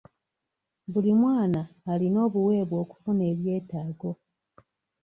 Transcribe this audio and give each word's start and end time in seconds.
Buli 0.91 1.11
mwana 1.21 1.61
alina 1.91 2.19
obuweebwa 2.27 2.75
okufuna 2.83 3.23
ebyetaago. 3.31 4.11